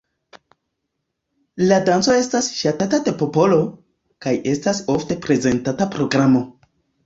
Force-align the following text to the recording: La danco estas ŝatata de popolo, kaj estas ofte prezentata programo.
La 1.71 1.77
danco 1.89 2.15
estas 2.23 2.49
ŝatata 2.61 3.01
de 3.09 3.15
popolo, 3.21 3.61
kaj 4.27 4.35
estas 4.57 4.83
ofte 4.99 5.23
prezentata 5.31 5.93
programo. 5.99 6.47